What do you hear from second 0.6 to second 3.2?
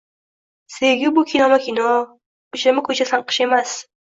Sevgi bu kinoma-kino, ko‘chama-ko‘cha